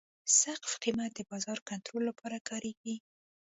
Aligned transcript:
سقف 0.39 0.71
قیمت 0.83 1.11
د 1.15 1.19
بازار 1.31 1.59
کنټرول 1.69 2.03
لپاره 2.09 2.37
کارېږي. 2.49 2.95